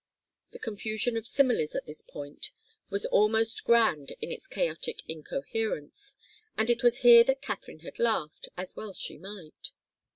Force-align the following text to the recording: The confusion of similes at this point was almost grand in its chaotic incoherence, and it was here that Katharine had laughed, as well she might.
The 0.49 0.57
confusion 0.57 1.15
of 1.15 1.27
similes 1.27 1.75
at 1.75 1.85
this 1.85 2.01
point 2.01 2.49
was 2.89 3.05
almost 3.05 3.63
grand 3.63 4.13
in 4.19 4.31
its 4.31 4.47
chaotic 4.47 5.03
incoherence, 5.07 6.15
and 6.57 6.71
it 6.71 6.81
was 6.81 7.01
here 7.01 7.23
that 7.25 7.43
Katharine 7.43 7.81
had 7.81 7.99
laughed, 7.99 8.49
as 8.57 8.75
well 8.75 8.93
she 8.93 9.19
might. 9.19 9.69